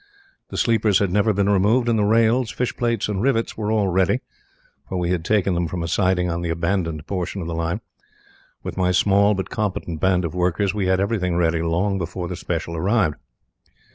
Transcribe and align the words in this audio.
The 0.49 0.57
sleepers 0.57 0.97
had 0.97 1.11
never 1.11 1.31
been 1.31 1.47
removed, 1.47 1.87
and 1.87 1.99
the 1.99 2.03
rails, 2.03 2.49
fish 2.49 2.75
plates 2.75 3.07
and 3.07 3.21
rivets 3.21 3.55
were 3.55 3.71
all 3.71 3.87
ready, 3.87 4.21
for 4.89 4.97
we 4.97 5.11
had 5.11 5.23
taken 5.23 5.53
them 5.53 5.67
from 5.67 5.83
a 5.83 5.87
siding 5.87 6.27
on 6.27 6.41
the 6.41 6.49
abandoned 6.49 7.05
portion 7.05 7.39
of 7.39 7.47
the 7.47 7.53
line. 7.53 7.81
With 8.63 8.77
my 8.77 8.89
small 8.93 9.35
but 9.35 9.51
competent 9.51 9.99
band 9.99 10.25
of 10.25 10.33
workers, 10.33 10.73
we 10.73 10.87
had 10.87 10.99
everything 10.99 11.35
ready 11.35 11.61
long 11.61 11.99
before 11.99 12.27
the 12.27 12.35
special 12.35 12.75
arrived. 12.75 13.17